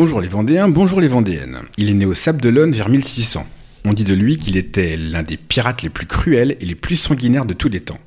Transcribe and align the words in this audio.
Bonjour 0.00 0.20
les 0.20 0.28
Vendéens, 0.28 0.68
bonjour 0.68 1.00
les 1.00 1.08
Vendéennes. 1.08 1.58
Il 1.76 1.90
est 1.90 1.94
né 1.94 2.06
au 2.06 2.14
Sable 2.14 2.40
d'Olonne 2.40 2.70
vers 2.70 2.88
1600. 2.88 3.44
On 3.84 3.92
dit 3.92 4.04
de 4.04 4.14
lui 4.14 4.38
qu'il 4.38 4.56
était 4.56 4.96
l'un 4.96 5.24
des 5.24 5.36
pirates 5.36 5.82
les 5.82 5.88
plus 5.88 6.06
cruels 6.06 6.56
et 6.60 6.66
les 6.66 6.76
plus 6.76 6.94
sanguinaires 6.94 7.46
de 7.46 7.52
tous 7.52 7.68
les 7.68 7.80
temps. 7.80 7.98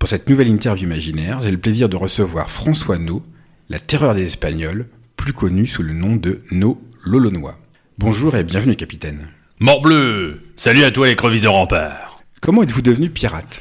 Pour 0.00 0.08
cette 0.08 0.28
nouvelle 0.28 0.48
interview 0.48 0.86
imaginaire, 0.86 1.40
j'ai 1.40 1.52
le 1.52 1.56
plaisir 1.56 1.88
de 1.88 1.94
recevoir 1.94 2.50
François 2.50 2.98
No, 2.98 3.22
la 3.68 3.78
terreur 3.78 4.16
des 4.16 4.26
Espagnols, 4.26 4.88
plus 5.16 5.32
connu 5.32 5.68
sous 5.68 5.84
le 5.84 5.92
nom 5.92 6.16
de 6.16 6.42
No 6.50 6.82
Lolonois. 7.04 7.60
Bonjour 7.96 8.34
et 8.34 8.42
bienvenue 8.42 8.74
capitaine. 8.74 9.28
Morbleu 9.60 10.40
Salut 10.56 10.82
à 10.82 10.90
toi 10.90 11.06
les 11.06 11.14
crevisses 11.14 11.42
de 11.42 11.46
rempart 11.46 12.24
Comment 12.40 12.64
êtes-vous 12.64 12.82
devenu 12.82 13.08
pirate? 13.08 13.60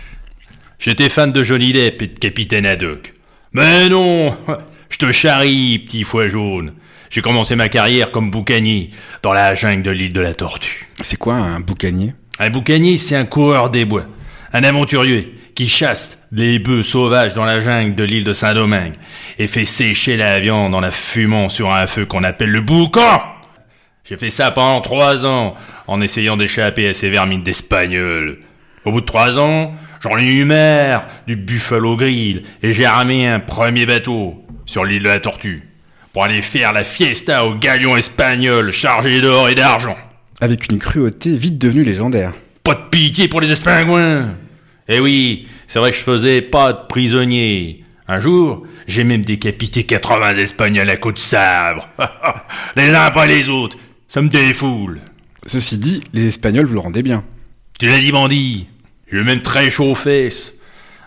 J'étais 0.79 1.09
fan 1.09 1.31
de 1.31 1.43
Johnny 1.43 1.71
Depp 1.71 2.01
et 2.01 2.07
de 2.07 2.17
Capitaine 2.17 2.65
Haddock. 2.65 3.13
Mais 3.53 3.89
non 3.89 4.35
te 4.99 5.11
charrie, 5.13 5.79
petit 5.79 6.03
foie 6.03 6.27
jaune. 6.27 6.73
J'ai 7.09 7.21
commencé 7.21 7.55
ma 7.55 7.69
carrière 7.69 8.11
comme 8.11 8.29
boucanier 8.29 8.91
dans 9.23 9.31
la 9.31 9.55
jungle 9.55 9.81
de 9.81 9.91
l'île 9.91 10.13
de 10.13 10.19
la 10.19 10.33
Tortue. 10.33 10.89
C'est 11.01 11.17
quoi 11.17 11.35
un 11.35 11.61
boucanier? 11.61 12.13
Un 12.37 12.49
boucanier, 12.49 12.97
c'est 12.97 13.15
un 13.15 13.25
coureur 13.25 13.69
des 13.69 13.85
bois, 13.85 14.05
un 14.53 14.63
aventurier 14.63 15.33
qui 15.55 15.69
chasse 15.69 16.19
les 16.33 16.59
bœufs 16.59 16.83
sauvages 16.83 17.33
dans 17.33 17.45
la 17.45 17.61
jungle 17.61 17.95
de 17.95 18.03
l'île 18.03 18.25
de 18.25 18.33
Saint-Domingue 18.33 18.95
et 19.39 19.47
fait 19.47 19.65
sécher 19.65 20.17
la 20.17 20.39
viande 20.41 20.75
en 20.75 20.81
la 20.81 20.91
fumant 20.91 21.47
sur 21.47 21.73
un 21.73 21.87
feu 21.87 22.05
qu'on 22.05 22.25
appelle 22.25 22.51
le 22.51 22.61
boucan. 22.61 23.23
J'ai 24.03 24.17
fait 24.17 24.29
ça 24.29 24.51
pendant 24.51 24.81
trois 24.81 25.25
ans 25.25 25.55
en 25.87 26.01
essayant 26.01 26.35
d'échapper 26.35 26.89
à 26.89 26.93
ces 26.93 27.09
vermines 27.09 27.43
d'Espagnols. 27.43 28.39
Au 28.83 28.91
bout 28.91 29.01
de 29.01 29.05
trois 29.05 29.39
ans, 29.39 29.73
j'en 30.01 30.17
ai 30.17 30.25
eu 30.25 30.43
marre 30.43 31.07
du 31.25 31.37
Buffalo 31.37 31.95
Grill 31.95 32.43
et 32.61 32.73
j'ai 32.73 32.87
ramé 32.87 33.27
un 33.27 33.39
premier 33.39 33.85
bateau 33.85 34.45
sur 34.69 34.85
l'île 34.85 35.01
de 35.01 35.07
la 35.07 35.19
Tortue 35.19 35.63
pour 36.13 36.23
aller 36.23 36.43
faire 36.43 36.73
la 36.73 36.83
fiesta 36.83 37.43
aux 37.43 37.55
galions 37.55 37.97
espagnols 37.97 38.71
chargés 38.71 39.19
d'or 39.19 39.49
et 39.49 39.55
d'argent. 39.55 39.97
Avec 40.41 40.71
une 40.71 40.77
cruauté 40.77 41.35
vite 41.35 41.57
devenue 41.57 41.83
légendaire. 41.83 42.33
Pas 42.63 42.75
de 42.75 42.89
pitié 42.91 43.27
pour 43.27 43.41
les 43.41 43.51
espingouins 43.51 44.35
Eh 44.87 44.99
oui, 44.99 45.47
c'est 45.67 45.79
vrai 45.79 45.89
que 45.89 45.97
je 45.97 46.03
faisais 46.03 46.43
pas 46.43 46.71
de 46.73 46.87
prisonniers. 46.87 47.83
Un 48.07 48.19
jour, 48.19 48.67
j'ai 48.87 49.03
même 49.03 49.25
décapité 49.25 49.85
80 49.85 50.37
Espagnols 50.37 50.89
à 50.89 50.97
coups 50.97 51.15
de 51.15 51.19
sabre. 51.19 51.89
les 52.75 52.89
uns 52.89 53.01
après 53.01 53.27
les 53.27 53.49
autres, 53.49 53.77
ça 54.07 54.21
me 54.21 54.29
défoule. 54.29 54.99
Ceci 55.47 55.79
dit, 55.79 56.03
les 56.13 56.27
Espagnols 56.27 56.67
vous 56.67 56.75
le 56.75 56.79
rendez 56.79 57.01
bien. 57.01 57.23
Tu 57.79 57.87
l'as 57.87 57.99
dit, 57.99 58.11
bandit 58.11 58.67
J'ai 59.11 59.23
même 59.23 59.41
très 59.41 59.71
chaud 59.71 59.91
aux 59.91 59.95
fesses. 59.95 60.53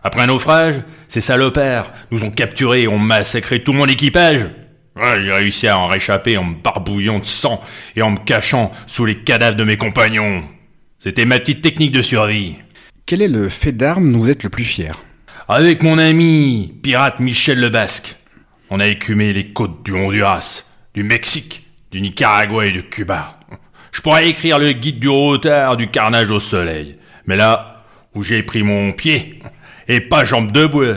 Après 0.04 0.22
un 0.22 0.26
naufrage, 0.26 0.82
ces 1.08 1.20
salopards 1.20 1.92
nous 2.10 2.24
ont 2.24 2.30
capturés 2.30 2.82
et 2.82 2.88
ont 2.88 2.98
massacré 2.98 3.62
tout 3.62 3.72
mon 3.72 3.86
équipage. 3.86 4.48
Ouais, 4.96 5.22
j'ai 5.22 5.32
réussi 5.32 5.68
à 5.68 5.78
en 5.78 5.86
réchapper 5.86 6.36
en 6.36 6.44
me 6.44 6.54
barbouillant 6.56 7.18
de 7.18 7.24
sang 7.24 7.62
et 7.96 8.02
en 8.02 8.10
me 8.10 8.18
cachant 8.18 8.72
sous 8.86 9.06
les 9.06 9.18
cadavres 9.18 9.56
de 9.56 9.64
mes 9.64 9.76
compagnons. 9.76 10.44
C'était 10.98 11.24
ma 11.24 11.38
petite 11.38 11.62
technique 11.62 11.92
de 11.92 12.02
survie. 12.02 12.56
Quel 13.06 13.22
est 13.22 13.28
le 13.28 13.48
fait 13.48 13.72
d'armes 13.72 14.12
dont 14.12 14.18
vous 14.18 14.30
êtes 14.30 14.44
le 14.44 14.50
plus 14.50 14.64
fier? 14.64 14.92
Avec 15.48 15.82
mon 15.82 15.98
ami, 15.98 16.74
pirate 16.82 17.20
Michel 17.20 17.58
le 17.58 17.68
Basque, 17.68 18.16
on 18.70 18.80
a 18.80 18.86
écumé 18.86 19.32
les 19.32 19.48
côtes 19.48 19.84
du 19.84 19.92
Honduras, 19.92 20.64
du 20.94 21.02
Mexique, 21.02 21.66
du 21.90 22.00
Nicaragua 22.00 22.66
et 22.66 22.72
de 22.72 22.80
Cuba. 22.80 23.40
Je 23.92 24.00
pourrais 24.00 24.28
écrire 24.28 24.58
le 24.58 24.72
guide 24.72 24.98
du 24.98 25.08
retard 25.08 25.76
du 25.76 25.90
carnage 25.90 26.30
au 26.30 26.40
soleil. 26.40 26.96
Mais 27.26 27.36
là, 27.36 27.84
où 28.14 28.22
j'ai 28.22 28.42
pris 28.42 28.62
mon 28.62 28.92
pied, 28.92 29.40
et 29.88 30.00
pas 30.00 30.24
jambe 30.24 30.52
de 30.52 30.66
bois, 30.66 30.96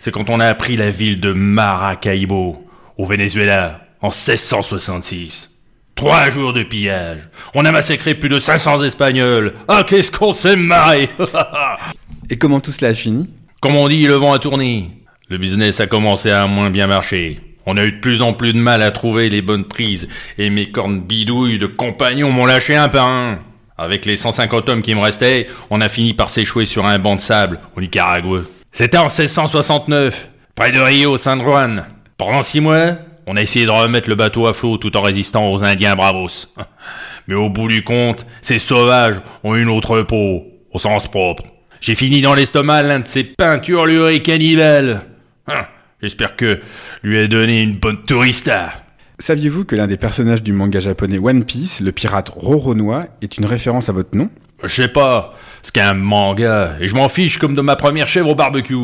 c'est 0.00 0.10
quand 0.10 0.30
on 0.30 0.40
a 0.40 0.54
pris 0.54 0.76
la 0.76 0.90
ville 0.90 1.20
de 1.20 1.32
Maracaibo, 1.32 2.64
au 2.96 3.04
Venezuela, 3.04 3.80
en 4.00 4.08
1666. 4.08 5.50
Trois 5.94 6.30
jours 6.30 6.52
de 6.52 6.62
pillage. 6.62 7.28
On 7.54 7.64
a 7.64 7.72
massacré 7.72 8.14
plus 8.14 8.28
de 8.28 8.38
500 8.38 8.84
Espagnols. 8.84 9.54
Ah, 9.66 9.82
qu'est-ce 9.86 10.12
qu'on 10.12 10.32
s'est 10.34 10.56
marré 10.56 11.08
Et 12.30 12.36
comment 12.36 12.60
tout 12.60 12.70
cela 12.70 12.90
a 12.90 12.94
fini? 12.94 13.30
Comme 13.60 13.76
on 13.76 13.88
dit, 13.88 14.06
le 14.06 14.14
vent 14.14 14.34
a 14.34 14.38
tourné. 14.38 14.90
Le 15.28 15.38
business 15.38 15.80
a 15.80 15.86
commencé 15.86 16.30
à 16.30 16.46
moins 16.46 16.70
bien 16.70 16.86
marcher. 16.86 17.40
On 17.64 17.76
a 17.76 17.84
eu 17.84 17.92
de 17.92 18.00
plus 18.00 18.22
en 18.22 18.32
plus 18.32 18.52
de 18.52 18.58
mal 18.58 18.82
à 18.82 18.92
trouver 18.92 19.28
les 19.28 19.42
bonnes 19.42 19.64
prises, 19.64 20.08
et 20.38 20.50
mes 20.50 20.70
cornes 20.70 21.00
bidouilles 21.00 21.58
de 21.58 21.66
compagnons 21.66 22.30
m'ont 22.30 22.46
lâché 22.46 22.76
un 22.76 22.88
par 22.88 23.08
un. 23.08 23.40
Avec 23.78 24.06
les 24.06 24.16
150 24.16 24.68
hommes 24.68 24.82
qui 24.82 24.94
me 24.94 25.00
restaient, 25.00 25.48
on 25.68 25.80
a 25.80 25.88
fini 25.88 26.14
par 26.14 26.30
s'échouer 26.30 26.64
sur 26.64 26.86
un 26.86 26.98
banc 26.98 27.16
de 27.16 27.20
sable 27.20 27.60
au 27.76 27.80
Nicaragua. 27.80 28.40
C'était 28.72 28.96
en 28.96 29.04
1669, 29.04 30.28
près 30.54 30.70
de 30.70 30.80
Rio 30.80 31.18
San 31.18 31.42
Juan. 31.42 31.84
Pendant 32.16 32.42
six 32.42 32.60
mois, 32.60 32.92
on 33.26 33.36
a 33.36 33.42
essayé 33.42 33.66
de 33.66 33.70
remettre 33.70 34.08
le 34.08 34.14
bateau 34.14 34.46
à 34.46 34.54
flot 34.54 34.78
tout 34.78 34.96
en 34.96 35.02
résistant 35.02 35.52
aux 35.52 35.62
Indiens 35.62 35.96
bravos. 35.96 36.46
Mais 37.28 37.34
au 37.34 37.50
bout 37.50 37.68
du 37.68 37.84
compte, 37.84 38.24
ces 38.40 38.58
sauvages 38.58 39.20
ont 39.44 39.54
une 39.56 39.68
autre 39.68 40.02
peau, 40.02 40.44
au 40.72 40.78
sens 40.78 41.08
propre. 41.08 41.42
J'ai 41.80 41.94
fini 41.94 42.22
dans 42.22 42.34
l'estomac 42.34 42.82
l'un 42.82 43.00
de 43.00 43.06
ces 43.06 43.24
peinturlurés 43.24 44.22
cannibales. 44.22 45.02
Hein, 45.48 45.66
j'espère 46.00 46.36
que 46.36 46.60
lui 47.02 47.18
a 47.18 47.26
donné 47.26 47.60
une 47.60 47.76
bonne 47.76 48.04
tourista. 48.04 48.85
Saviez-vous 49.18 49.64
que 49.64 49.74
l'un 49.74 49.86
des 49.86 49.96
personnages 49.96 50.42
du 50.42 50.52
manga 50.52 50.78
japonais 50.78 51.18
One 51.18 51.44
Piece, 51.44 51.80
le 51.80 51.90
pirate 51.90 52.28
Roronoa, 52.28 53.06
est 53.22 53.38
une 53.38 53.46
référence 53.46 53.88
à 53.88 53.92
votre 53.92 54.16
nom? 54.16 54.28
Je 54.62 54.82
sais 54.82 54.88
pas, 54.88 55.34
c'est 55.62 55.72
qu'un 55.72 55.94
manga, 55.94 56.76
et 56.80 56.86
je 56.86 56.94
m'en 56.94 57.08
fiche 57.08 57.38
comme 57.38 57.54
de 57.54 57.62
ma 57.62 57.76
première 57.76 58.08
chèvre 58.08 58.30
au 58.30 58.34
barbecue. 58.34 58.74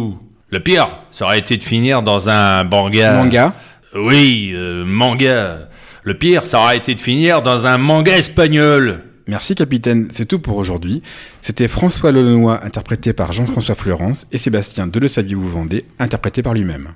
Le 0.49 0.61
pire, 0.61 0.89
ça 1.11 1.27
aurait 1.27 1.39
été 1.39 1.57
de 1.59 1.63
finir 1.63 2.03
dans 2.03 2.31
un 2.31 2.65
manga. 2.65 3.15
Manga? 3.15 3.55
Oui, 3.95 4.53
euh, 4.55 4.85
manga. 4.87 5.69
Le 6.03 6.17
pire, 6.17 6.47
ça 6.47 6.61
aurait 6.61 6.79
été 6.79 6.95
de 6.95 7.01
finir 7.01 7.43
dans 7.43 7.67
un 7.67 7.77
manga 7.77 8.17
espagnol. 8.17 9.03
Merci 9.29 9.55
capitaine, 9.55 10.09
c'est 10.11 10.27
tout 10.27 10.39
pour 10.39 10.57
aujourd'hui. 10.57 11.03
C'était 11.43 11.69
François 11.69 12.11
Lolonois 12.11 12.65
interprété 12.65 13.13
par 13.13 13.33
Jean-François 13.33 13.75
Fleurance 13.75 14.27
et 14.33 14.39
Sébastien 14.39 14.87
de 14.87 14.99
Le 14.99 15.09
Saviez-vous 15.09 15.49
Vendée 15.49 15.85
interprété 15.99 16.43
par 16.43 16.55
lui-même. 16.55 16.89